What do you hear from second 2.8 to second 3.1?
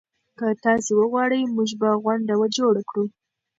کړو.